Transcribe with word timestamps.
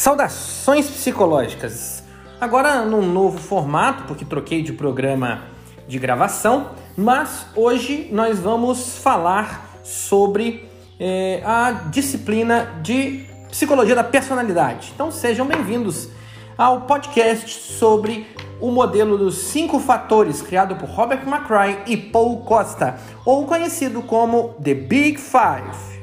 Saudações 0.00 0.88
psicológicas! 0.88 2.02
Agora 2.40 2.86
num 2.86 3.02
novo 3.02 3.36
formato, 3.36 4.04
porque 4.04 4.24
troquei 4.24 4.62
de 4.62 4.72
programa 4.72 5.42
de 5.86 5.98
gravação, 5.98 6.70
mas 6.96 7.44
hoje 7.54 8.08
nós 8.10 8.38
vamos 8.38 8.96
falar 8.96 9.78
sobre 9.84 10.66
eh, 10.98 11.42
a 11.44 11.72
disciplina 11.90 12.80
de 12.82 13.26
psicologia 13.50 13.94
da 13.94 14.02
personalidade. 14.02 14.90
Então 14.94 15.10
sejam 15.10 15.44
bem-vindos 15.44 16.08
ao 16.56 16.80
podcast 16.86 17.50
sobre 17.50 18.26
o 18.58 18.70
modelo 18.70 19.18
dos 19.18 19.36
cinco 19.36 19.78
fatores 19.78 20.40
criado 20.40 20.76
por 20.76 20.88
Robert 20.88 21.28
McCray 21.28 21.82
e 21.86 21.98
Paul 21.98 22.38
Costa, 22.38 22.98
ou 23.22 23.44
conhecido 23.44 24.00
como 24.00 24.54
The 24.64 24.72
Big 24.72 25.18
Five. 25.18 25.99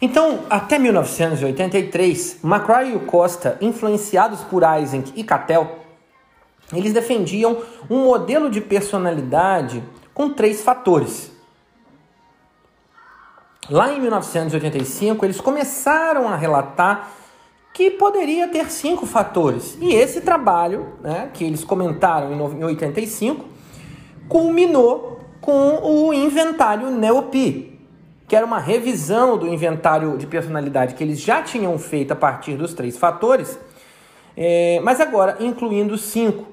Então, 0.00 0.40
até 0.50 0.78
1983, 0.78 2.44
McCray 2.44 2.94
e 2.94 2.98
Costa, 3.00 3.56
influenciados 3.60 4.42
por 4.42 4.62
Eysenck 4.62 5.12
e 5.16 5.24
Cattell, 5.24 5.78
eles 6.72 6.92
defendiam 6.92 7.62
um 7.88 8.04
modelo 8.04 8.50
de 8.50 8.60
personalidade 8.60 9.82
com 10.12 10.30
três 10.30 10.62
fatores. 10.62 11.32
Lá 13.70 13.92
em 13.92 14.00
1985, 14.00 15.24
eles 15.24 15.40
começaram 15.40 16.28
a 16.28 16.36
relatar 16.36 17.10
que 17.72 17.90
poderia 17.90 18.48
ter 18.48 18.70
cinco 18.70 19.04
fatores. 19.06 19.76
E 19.80 19.92
esse 19.92 20.20
trabalho, 20.20 20.94
né, 21.02 21.30
que 21.34 21.44
eles 21.44 21.64
comentaram 21.64 22.32
em 22.32 22.64
85, 22.64 23.44
culminou 24.28 25.20
com 25.40 25.78
o 25.82 26.12
inventário 26.12 26.90
NEOPI, 26.90 27.75
que 28.28 28.34
era 28.34 28.44
uma 28.44 28.58
revisão 28.58 29.38
do 29.38 29.46
inventário 29.46 30.16
de 30.18 30.26
personalidade 30.26 30.94
que 30.94 31.04
eles 31.04 31.20
já 31.20 31.42
tinham 31.42 31.78
feito 31.78 32.12
a 32.12 32.16
partir 32.16 32.56
dos 32.56 32.74
três 32.74 32.98
fatores, 32.98 33.58
é, 34.36 34.80
mas 34.82 35.00
agora 35.00 35.36
incluindo 35.40 35.96
cinco. 35.96 36.46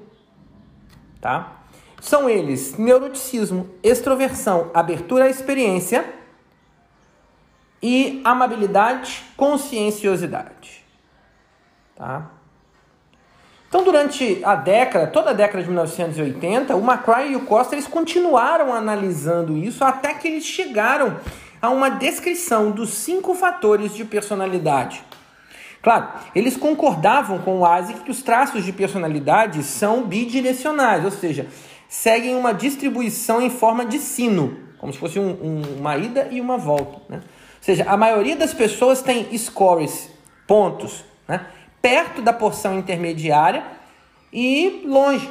Tá? 1.20 1.64
São 2.00 2.30
eles 2.30 2.78
neuroticismo, 2.78 3.70
extroversão, 3.82 4.70
abertura 4.74 5.26
à 5.26 5.30
experiência 5.30 6.06
e 7.82 8.22
amabilidade, 8.24 9.24
conscienciosidade. 9.36 10.84
Tá? 11.96 12.30
Então, 13.68 13.84
durante 13.84 14.40
a 14.44 14.54
década, 14.54 15.08
toda 15.08 15.32
a 15.32 15.34
década 15.34 15.64
de 15.64 15.68
1980, 15.68 16.76
o 16.76 16.84
McCray 16.84 17.32
e 17.32 17.36
o 17.36 17.46
Costa 17.46 17.74
eles 17.74 17.88
continuaram 17.88 18.72
analisando 18.72 19.58
isso 19.58 19.84
até 19.84 20.14
que 20.14 20.28
eles 20.28 20.46
chegaram 20.46 21.18
a 21.64 21.70
uma 21.70 21.88
descrição 21.88 22.72
dos 22.72 22.90
cinco 22.90 23.34
fatores 23.34 23.96
de 23.96 24.04
personalidade. 24.04 25.02
Claro, 25.82 26.10
eles 26.36 26.58
concordavam 26.58 27.40
com 27.40 27.60
o 27.60 27.66
ASIC 27.66 28.02
que 28.02 28.12
os 28.12 28.22
traços 28.22 28.66
de 28.66 28.74
personalidade 28.74 29.64
são 29.64 30.04
bidirecionais, 30.04 31.06
ou 31.06 31.12
seja, 31.12 31.48
seguem 31.88 32.36
uma 32.36 32.54
distribuição 32.54 33.42
em 33.42 33.50
forma 33.50 33.86
de 33.86 33.98
sino, 33.98 34.58
como 34.78 34.92
se 34.92 35.00
fosse 35.00 35.18
um, 35.18 35.30
um, 35.30 35.62
uma 35.80 35.96
ida 35.96 36.28
e 36.32 36.42
uma 36.42 36.58
volta. 36.58 37.00
Né? 37.08 37.20
Ou 37.20 37.62
seja, 37.62 37.86
a 37.90 37.96
maioria 37.96 38.36
das 38.36 38.54
pessoas 38.54 39.02
tem 39.02 39.38
scores, 39.38 40.12
pontos, 40.46 41.06
né? 41.26 41.46
perto 41.82 42.22
da 42.22 42.34
porção 42.34 42.78
intermediária 42.78 43.64
e 44.34 44.84
longe. 44.86 45.30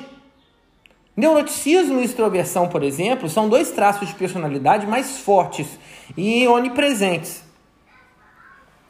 Neuroticismo 1.14 2.00
e 2.00 2.04
extroversão, 2.04 2.68
por 2.68 2.82
exemplo, 2.82 3.28
são 3.28 3.46
dois 3.46 3.70
traços 3.70 4.08
de 4.08 4.14
personalidade 4.14 4.86
mais 4.86 5.18
fortes 5.18 5.66
e 6.16 6.48
onipresentes. 6.48 7.42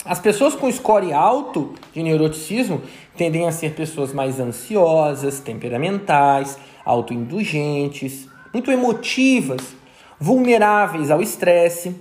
As 0.04 0.20
pessoas 0.20 0.54
com 0.54 0.70
score 0.70 1.12
alto 1.12 1.74
de 1.92 2.02
neuroticismo 2.02 2.80
tendem 3.16 3.46
a 3.46 3.52
ser 3.52 3.74
pessoas 3.74 4.12
mais 4.12 4.38
ansiosas, 4.38 5.40
temperamentais, 5.40 6.58
autoindulgentes, 6.84 8.28
muito 8.52 8.70
emotivas, 8.70 9.74
vulneráveis 10.18 11.10
ao 11.10 11.20
estresse. 11.20 12.00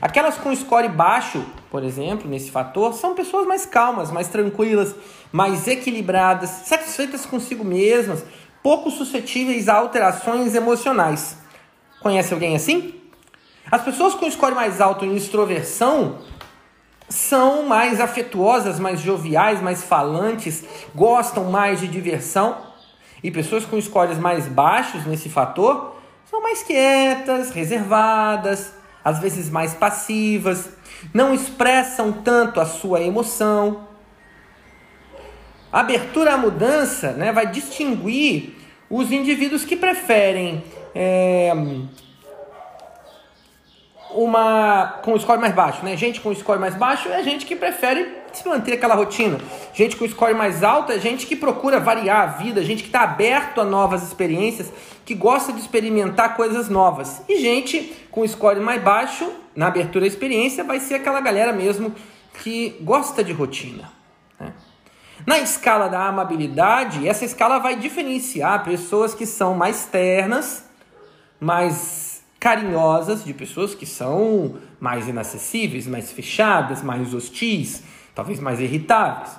Aquelas 0.00 0.36
com 0.36 0.54
score 0.54 0.88
baixo, 0.88 1.44
por 1.70 1.84
exemplo, 1.84 2.28
nesse 2.28 2.50
fator, 2.50 2.94
são 2.94 3.14
pessoas 3.14 3.46
mais 3.46 3.66
calmas, 3.66 4.10
mais 4.10 4.28
tranquilas, 4.28 4.94
mais 5.32 5.66
equilibradas, 5.66 6.50
satisfeitas 6.50 7.26
consigo 7.26 7.64
mesmas, 7.64 8.24
pouco 8.62 8.90
suscetíveis 8.90 9.68
a 9.68 9.74
alterações 9.74 10.54
emocionais. 10.54 11.38
Conhece 12.00 12.32
alguém 12.32 12.54
assim? 12.54 12.94
As 13.70 13.82
pessoas 13.82 14.14
com 14.14 14.30
score 14.30 14.54
mais 14.54 14.80
alto 14.80 15.04
em 15.04 15.14
extroversão 15.14 16.18
são 17.08 17.64
mais 17.64 18.00
afetuosas, 18.00 18.78
mais 18.78 19.00
joviais, 19.00 19.62
mais 19.62 19.82
falantes, 19.82 20.64
gostam 20.94 21.44
mais 21.44 21.80
de 21.80 21.88
diversão. 21.88 22.56
E 23.22 23.30
pessoas 23.30 23.64
com 23.64 23.80
scores 23.80 24.18
mais 24.18 24.46
baixos 24.46 25.04
nesse 25.06 25.28
fator 25.28 25.96
são 26.30 26.42
mais 26.42 26.62
quietas, 26.62 27.50
reservadas, 27.50 28.72
às 29.04 29.18
vezes 29.18 29.48
mais 29.48 29.74
passivas, 29.74 30.68
não 31.14 31.32
expressam 31.32 32.12
tanto 32.12 32.60
a 32.60 32.66
sua 32.66 33.00
emoção. 33.00 33.87
Abertura 35.72 36.34
à 36.34 36.36
mudança 36.36 37.12
né, 37.12 37.32
vai 37.32 37.46
distinguir 37.46 38.56
os 38.88 39.12
indivíduos 39.12 39.64
que 39.64 39.76
preferem 39.76 40.64
é, 40.94 41.52
uma 44.10 44.98
com 45.02 45.18
score 45.18 45.38
mais 45.38 45.54
baixo, 45.54 45.84
né? 45.84 45.96
Gente 45.96 46.20
com 46.20 46.34
score 46.34 46.58
mais 46.58 46.74
baixo 46.74 47.08
é 47.08 47.22
gente 47.22 47.44
que 47.44 47.54
prefere 47.54 48.16
se 48.32 48.48
manter 48.48 48.74
aquela 48.74 48.94
rotina. 48.94 49.38
Gente 49.74 49.96
com 49.96 50.08
score 50.08 50.34
mais 50.34 50.62
alto 50.62 50.92
é 50.92 50.98
gente 50.98 51.26
que 51.26 51.36
procura 51.36 51.78
variar 51.78 52.22
a 52.22 52.26
vida, 52.26 52.64
gente 52.64 52.82
que 52.82 52.88
está 52.88 53.02
aberto 53.02 53.60
a 53.60 53.64
novas 53.64 54.02
experiências, 54.02 54.72
que 55.04 55.14
gosta 55.14 55.52
de 55.52 55.60
experimentar 55.60 56.36
coisas 56.36 56.68
novas. 56.68 57.22
E 57.28 57.38
gente 57.40 57.94
com 58.10 58.26
score 58.26 58.60
mais 58.60 58.82
baixo, 58.82 59.30
na 59.54 59.66
abertura 59.66 60.00
da 60.02 60.06
experiência, 60.06 60.64
vai 60.64 60.80
ser 60.80 60.94
aquela 60.94 61.20
galera 61.20 61.52
mesmo 61.52 61.94
que 62.42 62.76
gosta 62.80 63.22
de 63.22 63.32
rotina. 63.32 63.97
Na 65.28 65.38
escala 65.40 65.88
da 65.88 66.06
amabilidade, 66.06 67.06
essa 67.06 67.22
escala 67.22 67.58
vai 67.58 67.76
diferenciar 67.76 68.64
pessoas 68.64 69.12
que 69.12 69.26
são 69.26 69.54
mais 69.54 69.84
ternas, 69.84 70.64
mais 71.38 72.22
carinhosas 72.40 73.22
de 73.22 73.34
pessoas 73.34 73.74
que 73.74 73.84
são 73.84 74.56
mais 74.80 75.06
inacessíveis, 75.06 75.86
mais 75.86 76.10
fechadas, 76.10 76.82
mais 76.82 77.12
hostis, 77.12 77.82
talvez 78.14 78.40
mais 78.40 78.58
irritáveis. 78.58 79.32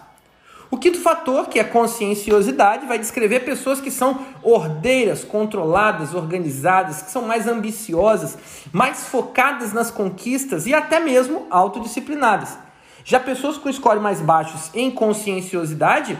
O 0.70 0.78
quinto 0.78 1.00
fator, 1.00 1.48
que 1.48 1.58
é 1.58 1.64
conscienciosidade, 1.64 2.86
vai 2.86 3.00
descrever 3.00 3.40
pessoas 3.40 3.82
que 3.82 3.90
são 3.90 4.24
ordeiras, 4.44 5.24
controladas, 5.24 6.14
organizadas, 6.14 7.02
que 7.02 7.10
são 7.10 7.24
mais 7.24 7.48
ambiciosas, 7.48 8.38
mais 8.72 9.08
focadas 9.08 9.74
nas 9.74 9.90
conquistas 9.90 10.68
e 10.68 10.74
até 10.76 11.00
mesmo 11.00 11.48
autodisciplinadas. 11.50 12.69
Já 13.10 13.20
pessoas 13.20 13.58
com 13.58 13.74
score 13.74 14.00
mais 14.00 14.22
baixos 14.22 14.70
em 14.72 14.92
conscienciosidade 14.92 16.16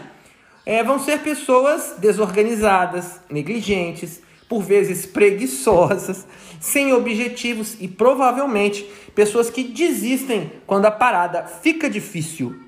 é, 0.66 0.82
vão 0.82 0.98
ser 0.98 1.20
pessoas 1.20 1.94
desorganizadas, 1.98 3.20
negligentes, 3.30 4.20
por 4.48 4.60
vezes 4.60 5.06
preguiçosas, 5.06 6.26
sem 6.58 6.92
objetivos 6.92 7.76
e 7.78 7.86
provavelmente 7.86 8.82
pessoas 9.14 9.48
que 9.48 9.62
desistem 9.62 10.50
quando 10.66 10.86
a 10.86 10.90
parada 10.90 11.44
fica 11.44 11.88
difícil. 11.88 12.58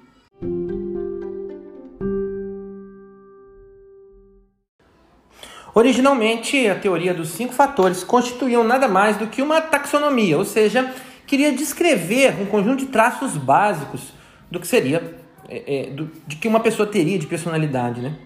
Originalmente, 5.75 6.69
a 6.69 6.76
teoria 6.76 7.12
dos 7.12 7.31
cinco 7.31 7.52
fatores 7.52 8.05
constituíam 8.05 8.62
nada 8.62 8.87
mais 8.87 9.17
do 9.17 9.26
que 9.26 9.43
uma 9.43 9.61
taxonomia, 9.61 10.38
ou 10.38 10.44
seja, 10.44 10.94
queria 11.32 11.50
descrever 11.50 12.38
um 12.43 12.44
conjunto 12.44 12.81
de 12.81 12.87
traços 12.88 13.38
básicos 13.38 14.12
do 14.50 14.61
que 14.61 14.67
seria, 14.67 15.17
é, 15.49 15.87
é, 15.87 15.90
do, 15.90 16.11
de 16.26 16.37
que 16.37 16.46
uma 16.46 16.61
pessoa 16.61 16.87
teria 16.87 17.19
de 17.19 17.26
personalidade, 17.26 18.02
né? 18.02 18.19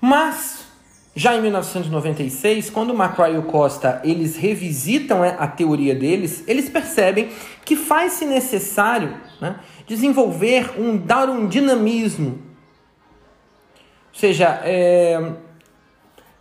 Mas 0.00 0.66
já 1.14 1.36
em 1.36 1.40
1996, 1.40 2.70
quando 2.70 2.90
o 2.90 3.00
McCray 3.00 3.34
e 3.34 3.38
o 3.38 3.44
Costa 3.44 4.00
eles 4.02 4.34
revisitam 4.34 5.20
né, 5.20 5.36
a 5.38 5.46
teoria 5.46 5.94
deles, 5.94 6.42
eles 6.48 6.68
percebem 6.68 7.30
que 7.64 7.76
faz-se 7.76 8.24
necessário 8.24 9.16
né, 9.40 9.60
desenvolver 9.86 10.72
um 10.76 10.96
dar 10.96 11.30
um 11.30 11.46
dinamismo, 11.46 12.42
ou 14.12 14.18
seja, 14.18 14.60
é, 14.64 15.34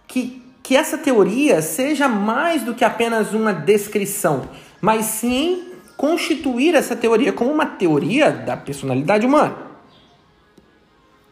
que, 0.07 0.43
que 0.63 0.75
essa 0.75 0.97
teoria 0.97 1.61
seja 1.61 2.07
mais 2.07 2.63
do 2.63 2.73
que 2.73 2.83
apenas 2.83 3.31
uma 3.31 3.53
descrição, 3.53 4.49
mas 4.83 5.05
sim 5.05 5.71
constituir 5.95 6.75
essa 6.75 6.93
teoria 6.93 7.31
como 7.31 7.49
uma 7.49 7.65
teoria 7.65 8.29
da 8.29 8.57
personalidade 8.57 9.25
humana. 9.25 9.55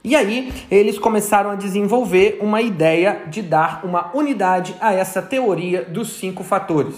E 0.01 0.15
aí 0.15 0.53
eles 0.71 0.97
começaram 0.97 1.49
a 1.51 1.55
desenvolver 1.55 2.39
uma 2.41 2.61
ideia 2.61 3.23
de 3.27 3.41
dar 3.41 3.83
uma 3.83 4.15
unidade 4.15 4.73
a 4.79 4.93
essa 4.93 5.21
teoria 5.21 5.83
dos 5.83 6.13
cinco 6.13 6.45
fatores. 6.45 6.95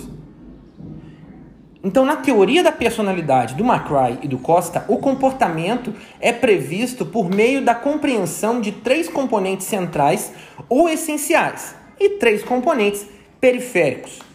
Então, 1.84 2.06
na 2.06 2.18
teoria 2.18 2.64
da 2.64 2.72
personalidade 2.72 3.56
do 3.56 3.64
McCry 3.64 4.20
e 4.22 4.28
do 4.28 4.38
Costa, 4.38 4.86
o 4.88 4.98
comportamento 4.98 5.92
é 6.22 6.32
previsto 6.32 7.04
por 7.04 7.32
meio 7.32 7.66
da 7.66 7.74
compreensão 7.74 8.62
de 8.62 8.72
três 8.72 9.10
componentes 9.10 9.66
centrais 9.66 10.32
ou 10.70 10.88
essenciais 10.88 11.76
e 12.00 12.12
três 12.12 12.44
componentes 12.44 13.08
periféricos. 13.42 14.33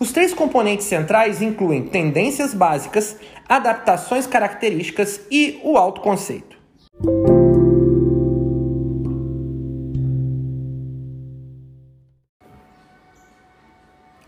Os 0.00 0.12
três 0.12 0.32
componentes 0.32 0.86
centrais 0.86 1.42
incluem 1.42 1.88
tendências 1.88 2.54
básicas, 2.54 3.16
adaptações 3.48 4.28
características 4.28 5.20
e 5.28 5.60
o 5.64 5.76
autoconceito. 5.76 6.56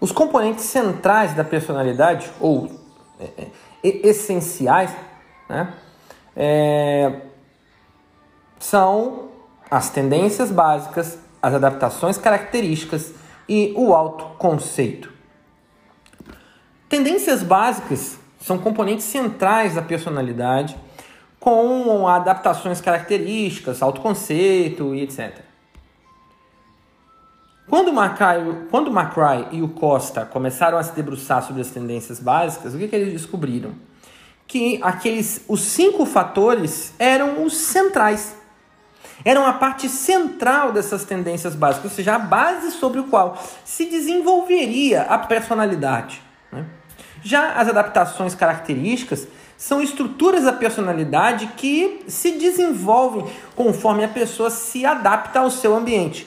Os 0.00 0.10
componentes 0.10 0.64
centrais 0.64 1.34
da 1.34 1.44
personalidade, 1.44 2.28
ou 2.40 2.68
é, 3.20 3.44
é, 3.84 4.08
essenciais, 4.08 4.90
né, 5.48 5.72
é, 6.34 7.20
são 8.58 9.28
as 9.70 9.90
tendências 9.90 10.50
básicas, 10.50 11.18
as 11.40 11.54
adaptações 11.54 12.18
características 12.18 13.14
e 13.48 13.72
o 13.76 13.94
autoconceito. 13.94 15.19
Tendências 16.90 17.44
básicas 17.44 18.18
são 18.40 18.58
componentes 18.58 19.04
centrais 19.04 19.76
da 19.76 19.80
personalidade, 19.80 20.76
com 21.38 22.08
adaptações 22.08 22.80
características, 22.80 23.80
autoconceito 23.80 24.92
e 24.92 25.02
etc. 25.02 25.38
Quando 27.68 27.92
o 27.92 28.68
quando 28.68 28.90
McCry 28.90 29.56
e 29.56 29.62
o 29.62 29.68
Costa 29.68 30.26
começaram 30.26 30.76
a 30.76 30.82
se 30.82 30.92
debruçar 30.92 31.44
sobre 31.44 31.62
as 31.62 31.70
tendências 31.70 32.18
básicas, 32.18 32.74
o 32.74 32.78
que, 32.78 32.88
que 32.88 32.96
eles 32.96 33.12
descobriram? 33.12 33.70
Que 34.48 34.80
aqueles, 34.82 35.44
os 35.46 35.60
cinco 35.60 36.04
fatores 36.04 36.92
eram 36.98 37.44
os 37.44 37.56
centrais. 37.56 38.34
Eram 39.24 39.46
a 39.46 39.52
parte 39.52 39.88
central 39.88 40.72
dessas 40.72 41.04
tendências 41.04 41.54
básicas, 41.54 41.84
ou 41.92 41.96
seja, 41.96 42.16
a 42.16 42.18
base 42.18 42.72
sobre 42.72 42.98
o 42.98 43.04
qual 43.04 43.40
se 43.64 43.84
desenvolveria 43.84 45.02
a 45.02 45.18
personalidade. 45.18 46.29
Já 47.22 47.52
as 47.52 47.68
adaptações 47.68 48.34
características 48.34 49.28
são 49.56 49.82
estruturas 49.82 50.44
da 50.44 50.52
personalidade 50.52 51.48
que 51.56 52.04
se 52.08 52.32
desenvolvem 52.32 53.26
conforme 53.54 54.04
a 54.04 54.08
pessoa 54.08 54.50
se 54.50 54.86
adapta 54.86 55.40
ao 55.40 55.50
seu 55.50 55.76
ambiente 55.76 56.26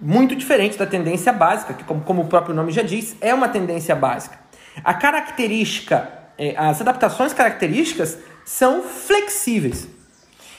muito 0.00 0.34
diferente 0.34 0.78
da 0.78 0.86
tendência 0.86 1.32
básica, 1.32 1.74
que, 1.74 1.84
como, 1.84 2.00
como 2.00 2.22
o 2.22 2.26
próprio 2.26 2.54
nome 2.54 2.72
já 2.72 2.82
diz, 2.82 3.14
é 3.20 3.34
uma 3.34 3.48
tendência 3.48 3.94
básica. 3.94 4.38
A 4.82 4.94
característica, 4.94 6.08
é, 6.38 6.54
as 6.56 6.80
adaptações 6.80 7.32
características 7.34 8.18
são 8.44 8.82
flexíveis. 8.82 9.88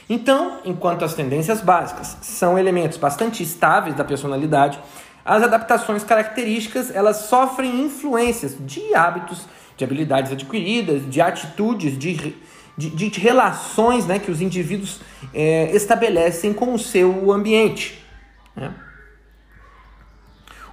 Então, 0.07 0.59
enquanto 0.63 1.03
as 1.03 1.13
tendências 1.13 1.62
básicas 1.62 2.17
são 2.21 2.59
elementos 2.59 2.97
bastante 2.97 3.41
estáveis 3.41 3.95
da 3.95 4.03
personalidade, 4.03 4.79
as 5.23 5.44
adaptações 5.44 6.03
características 6.03 6.94
elas 6.94 7.18
sofrem 7.18 7.81
influências 7.81 8.56
de 8.59 8.94
hábitos, 8.95 9.45
de 9.77 9.83
habilidades 9.83 10.31
adquiridas, 10.31 11.09
de 11.09 11.21
atitudes, 11.21 11.97
de, 11.97 12.35
de, 12.77 12.89
de 12.89 13.19
relações 13.19 14.06
né, 14.06 14.19
que 14.19 14.31
os 14.31 14.41
indivíduos 14.41 15.00
é, 15.33 15.75
estabelecem 15.75 16.53
com 16.53 16.73
o 16.73 16.79
seu 16.79 17.31
ambiente. 17.31 18.03
Né? 18.56 18.73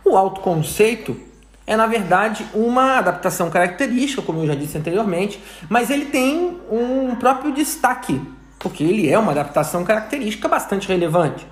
O 0.04 0.16
autoconceito 0.16 1.28
é, 1.68 1.76
na 1.76 1.86
verdade, 1.86 2.46
uma 2.54 2.96
adaptação 2.96 3.50
característica, 3.50 4.22
como 4.22 4.40
eu 4.40 4.46
já 4.46 4.54
disse 4.54 4.78
anteriormente, 4.78 5.38
mas 5.68 5.90
ele 5.90 6.06
tem 6.06 6.58
um 6.70 7.14
próprio 7.16 7.52
destaque, 7.52 8.18
porque 8.58 8.82
ele 8.82 9.06
é 9.10 9.18
uma 9.18 9.32
adaptação 9.32 9.84
característica 9.84 10.48
bastante 10.48 10.88
relevante. 10.88 11.46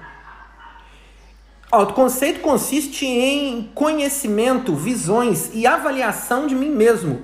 Autoconceito 1.70 2.40
consiste 2.40 3.04
em 3.04 3.70
conhecimento, 3.74 4.72
visões 4.74 5.50
e 5.52 5.66
avaliação 5.66 6.46
de 6.46 6.54
mim 6.54 6.70
mesmo, 6.70 7.22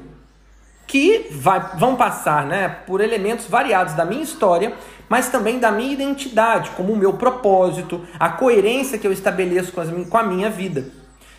que 0.85 1.29
vai, 1.31 1.79
vão 1.79 1.95
passar 1.95 2.45
né, 2.45 2.69
por 2.69 3.01
elementos 3.01 3.47
variados 3.47 3.95
da 3.95 4.05
minha 4.05 4.23
história, 4.23 4.75
mas 5.09 5.29
também 5.29 5.61
da 5.61 5.71
minha 5.71 5.93
identidade, 5.93 6.71
como 6.71 6.93
o 6.93 6.97
meu 6.97 7.13
propósito, 7.13 8.01
a 8.19 8.31
coerência 8.31 8.99
que 8.99 9.07
eu 9.07 9.13
estabeleço 9.13 9.71
com, 9.73 9.81
as, 9.81 9.89
com 10.09 10.19
a 10.19 10.25
minha 10.25 10.51
vida. 10.51 10.91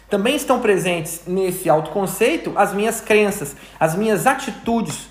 Também 0.09 0.38
estão 0.38 0.61
presentes 0.61 1.23
nesse 1.27 1.69
autoconceito 1.69 2.53
as 2.55 2.73
minhas 2.73 3.01
crenças, 3.01 3.53
as 3.77 3.95
minhas 3.95 4.25
atitudes, 4.25 5.09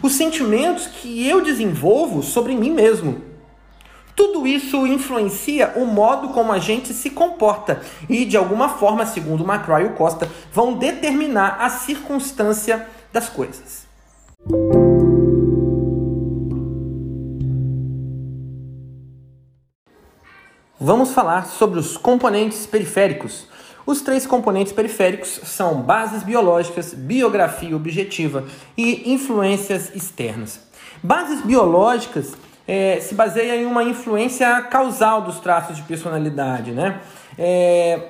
os 0.00 0.12
sentimentos 0.12 0.86
que 0.86 1.28
eu 1.28 1.42
desenvolvo 1.42 2.22
sobre 2.22 2.54
mim 2.54 2.70
mesmo. 2.70 3.20
Tudo 4.16 4.46
isso 4.46 4.86
influencia 4.86 5.74
o 5.76 5.84
modo 5.84 6.30
como 6.30 6.50
a 6.50 6.58
gente 6.58 6.94
se 6.94 7.10
comporta 7.10 7.82
e, 8.08 8.24
de 8.24 8.34
alguma 8.34 8.70
forma, 8.70 9.04
segundo 9.04 9.44
Macrae 9.44 9.84
e 9.84 9.88
Costa, 9.90 10.26
vão 10.50 10.72
determinar 10.72 11.58
a 11.60 11.68
circunstância 11.68 12.88
das 13.12 13.28
coisas. 13.28 13.86
Vamos 20.80 21.12
falar 21.12 21.46
sobre 21.46 21.78
os 21.78 21.98
componentes 21.98 22.64
periféricos, 22.64 23.46
os 23.86 24.00
três 24.00 24.26
componentes 24.26 24.72
periféricos 24.72 25.40
são 25.44 25.80
bases 25.82 26.24
biológicas, 26.24 26.92
biografia 26.92 27.76
objetiva 27.76 28.44
e 28.76 29.12
influências 29.12 29.94
externas. 29.94 30.60
Bases 31.02 31.40
biológicas 31.42 32.32
é, 32.66 32.98
se 33.00 33.14
baseia 33.14 33.56
em 33.56 33.64
uma 33.64 33.82
influência 33.84 34.62
causal 34.62 35.22
dos 35.22 35.38
traços 35.40 35.76
de 35.76 35.82
personalidade, 35.82 36.72
né? 36.72 37.00
É, 37.38 38.00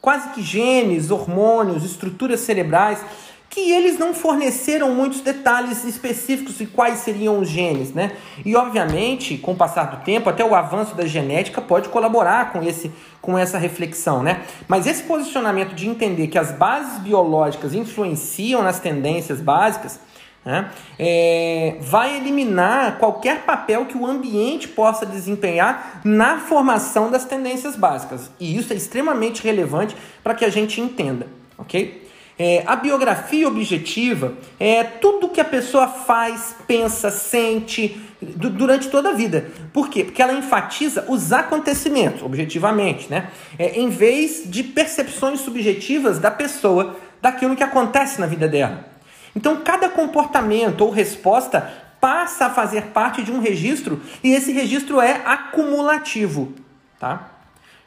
quase 0.00 0.30
que 0.30 0.42
genes, 0.42 1.10
hormônios, 1.10 1.84
estruturas 1.84 2.40
cerebrais 2.40 3.02
que 3.50 3.72
eles 3.72 3.98
não 3.98 4.12
forneceram 4.12 4.94
muitos 4.94 5.20
detalhes 5.20 5.82
específicos 5.84 6.58
de 6.58 6.66
quais 6.66 6.98
seriam 6.98 7.40
os 7.40 7.48
genes, 7.48 7.92
né? 7.94 8.12
E 8.44 8.54
obviamente, 8.54 9.38
com 9.38 9.52
o 9.52 9.56
passar 9.56 9.84
do 9.84 10.04
tempo, 10.04 10.28
até 10.28 10.44
o 10.44 10.54
avanço 10.54 10.94
da 10.94 11.06
genética 11.06 11.60
pode 11.60 11.88
colaborar 11.88 12.52
com 12.52 12.62
esse 12.62 12.92
com 13.20 13.36
essa 13.36 13.58
reflexão, 13.58 14.22
né? 14.22 14.42
Mas 14.68 14.86
esse 14.86 15.02
posicionamento 15.02 15.74
de 15.74 15.88
entender 15.88 16.28
que 16.28 16.38
as 16.38 16.52
bases 16.52 16.98
biológicas 17.00 17.74
influenciam 17.74 18.62
nas 18.62 18.80
tendências 18.80 19.40
básicas, 19.40 19.98
né? 20.48 20.70
É, 20.98 21.76
vai 21.78 22.16
eliminar 22.16 22.96
qualquer 22.96 23.42
papel 23.42 23.84
que 23.84 23.98
o 23.98 24.06
ambiente 24.06 24.66
possa 24.66 25.04
desempenhar 25.04 26.00
na 26.02 26.38
formação 26.38 27.10
das 27.10 27.26
tendências 27.26 27.76
básicas. 27.76 28.30
E 28.40 28.56
isso 28.56 28.72
é 28.72 28.76
extremamente 28.76 29.42
relevante 29.42 29.94
para 30.24 30.34
que 30.34 30.46
a 30.46 30.48
gente 30.48 30.80
entenda, 30.80 31.26
ok? 31.58 32.08
É, 32.38 32.62
a 32.66 32.76
biografia 32.76 33.46
objetiva 33.46 34.32
é 34.58 34.82
tudo 34.82 35.28
que 35.28 35.40
a 35.40 35.44
pessoa 35.44 35.86
faz, 35.86 36.56
pensa, 36.66 37.10
sente 37.10 38.00
durante 38.22 38.88
toda 38.88 39.10
a 39.10 39.12
vida. 39.12 39.50
Por 39.70 39.90
quê? 39.90 40.02
Porque 40.02 40.22
ela 40.22 40.32
enfatiza 40.32 41.04
os 41.08 41.30
acontecimentos, 41.30 42.22
objetivamente, 42.22 43.10
né? 43.10 43.28
É, 43.58 43.78
em 43.78 43.90
vez 43.90 44.44
de 44.46 44.62
percepções 44.62 45.40
subjetivas 45.40 46.18
da 46.18 46.30
pessoa 46.30 46.96
daquilo 47.20 47.54
que 47.54 47.62
acontece 47.62 48.18
na 48.18 48.26
vida 48.26 48.48
dela. 48.48 48.97
Então, 49.38 49.58
cada 49.62 49.88
comportamento 49.88 50.80
ou 50.80 50.90
resposta 50.90 51.72
passa 52.00 52.46
a 52.46 52.50
fazer 52.50 52.86
parte 52.86 53.22
de 53.22 53.30
um 53.30 53.38
registro 53.38 54.02
e 54.20 54.32
esse 54.32 54.50
registro 54.50 55.00
é 55.00 55.22
acumulativo, 55.24 56.54
tá? 56.98 57.28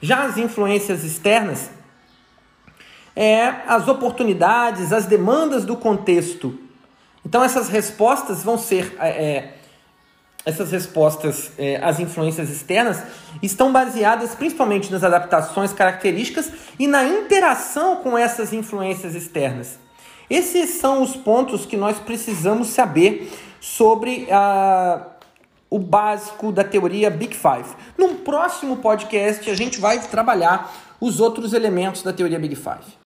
Já 0.02 0.24
as 0.24 0.38
influências 0.38 1.04
externas 1.04 1.70
é 3.14 3.54
as 3.68 3.90
oportunidades, 3.90 4.94
as 4.94 5.06
demandas 5.06 5.66
do 5.66 5.76
contexto. 5.76 6.58
Então 7.26 7.44
essas 7.44 7.68
respostas 7.68 8.44
vão 8.44 8.58
ser 8.58 8.96
é, 8.98 9.10
é, 9.10 9.58
essas 10.46 10.72
respostas 10.72 11.52
é, 11.58 11.84
às 11.84 12.00
influências 12.00 12.50
externas 12.50 13.04
estão 13.44 13.74
baseadas 13.74 14.34
principalmente 14.36 14.90
nas 14.90 15.04
adaptações 15.04 15.74
características 15.74 16.50
e 16.80 16.88
na 16.88 17.04
interação 17.04 17.98
com 17.98 18.18
essas 18.18 18.54
influências 18.54 19.16
externas. 19.16 19.78
Esses 20.32 20.70
são 20.70 21.04
os 21.04 21.14
pontos 21.14 21.66
que 21.66 21.76
nós 21.76 22.00
precisamos 22.00 22.70
saber 22.70 23.30
sobre 23.60 24.30
a, 24.32 25.08
o 25.70 25.78
básico 25.78 26.54
da 26.54 26.64
teoria 26.64 27.10
Big 27.10 27.36
Five. 27.36 27.76
Num 27.98 28.16
próximo 28.16 28.78
podcast, 28.78 29.50
a 29.50 29.54
gente 29.54 29.78
vai 29.82 30.00
trabalhar 30.08 30.74
os 31.02 31.20
outros 31.20 31.52
elementos 31.52 32.02
da 32.02 32.14
teoria 32.14 32.40
Big 32.40 32.56
Five. 32.56 32.98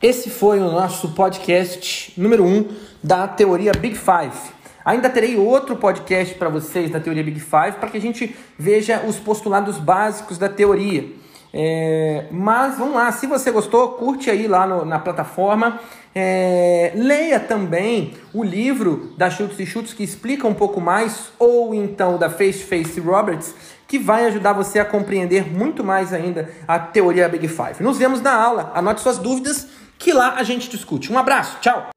Esse 0.00 0.30
foi 0.30 0.60
o 0.60 0.70
nosso 0.70 1.08
podcast 1.14 2.12
número 2.16 2.44
1 2.44 2.46
um 2.46 2.68
da 3.02 3.26
teoria 3.26 3.72
Big 3.72 3.96
Five. 3.98 4.59
Ainda 4.84 5.10
terei 5.10 5.36
outro 5.36 5.76
podcast 5.76 6.34
para 6.34 6.48
vocês 6.48 6.90
da 6.90 7.00
teoria 7.00 7.22
Big 7.22 7.40
Five 7.40 7.72
para 7.78 7.88
que 7.88 7.96
a 7.96 8.00
gente 8.00 8.34
veja 8.58 9.02
os 9.06 9.16
postulados 9.16 9.78
básicos 9.78 10.38
da 10.38 10.48
teoria. 10.48 11.20
É, 11.52 12.26
mas 12.30 12.78
vamos 12.78 12.94
lá, 12.94 13.10
se 13.10 13.26
você 13.26 13.50
gostou, 13.50 13.88
curte 13.90 14.30
aí 14.30 14.46
lá 14.46 14.66
no, 14.66 14.84
na 14.84 14.98
plataforma. 14.98 15.80
É, 16.14 16.92
leia 16.94 17.38
também 17.38 18.14
o 18.32 18.42
livro 18.42 19.12
da 19.16 19.30
Schultz 19.30 19.58
e 19.58 19.66
Schultz 19.66 19.92
que 19.92 20.02
explica 20.02 20.46
um 20.46 20.54
pouco 20.54 20.80
mais, 20.80 21.30
ou 21.38 21.74
então 21.74 22.18
da 22.18 22.28
Face 22.28 22.64
Face 22.64 22.98
Roberts, 23.00 23.54
que 23.86 23.98
vai 23.98 24.26
ajudar 24.26 24.52
você 24.52 24.78
a 24.78 24.84
compreender 24.84 25.50
muito 25.50 25.84
mais 25.84 26.12
ainda 26.12 26.50
a 26.66 26.78
teoria 26.78 27.28
Big 27.28 27.46
Five. 27.48 27.82
Nos 27.82 27.98
vemos 27.98 28.20
na 28.20 28.32
aula, 28.32 28.72
anote 28.74 29.00
suas 29.00 29.18
dúvidas, 29.18 29.68
que 29.98 30.12
lá 30.12 30.34
a 30.36 30.42
gente 30.42 30.68
discute. 30.70 31.12
Um 31.12 31.18
abraço, 31.18 31.58
tchau! 31.60 31.90